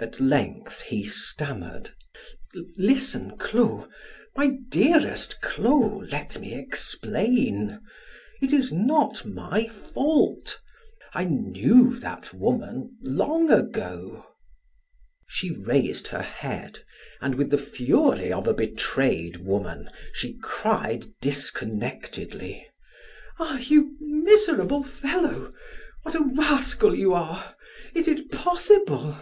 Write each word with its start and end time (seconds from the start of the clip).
At 0.00 0.20
length 0.20 0.82
he 0.82 1.02
stammered: 1.02 1.90
"Listen 2.76 3.36
Clo 3.36 3.88
my 4.36 4.52
dearest 4.68 5.40
Clo, 5.42 5.98
let 6.12 6.38
me 6.38 6.54
explain. 6.54 7.80
It 8.40 8.52
is 8.52 8.72
not 8.72 9.24
my 9.26 9.66
fault. 9.66 10.60
I 11.14 11.24
knew 11.24 11.96
that 11.98 12.32
woman 12.32 12.96
long 13.02 13.50
ago" 13.50 14.24
She 15.28 15.50
raised 15.50 16.06
her 16.06 16.22
head 16.22 16.78
and 17.20 17.34
with 17.34 17.50
the 17.50 17.58
fury 17.58 18.32
of 18.32 18.46
a 18.46 18.54
betrayed 18.54 19.38
woman, 19.38 19.90
she 20.12 20.38
cried 20.40 21.06
disconnectedly: 21.20 22.64
"Ah, 23.40 23.58
you 23.58 23.96
miserable 23.98 24.84
fellow 24.84 25.52
what 26.04 26.14
a 26.14 26.20
rascal 26.22 26.94
you 26.94 27.14
are! 27.14 27.56
Is 27.96 28.06
it 28.06 28.30
possible? 28.30 29.16